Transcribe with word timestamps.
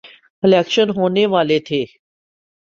election 0.43 0.87
ہونے 0.89 1.25
والے 1.33 1.59
تھے 1.67 1.81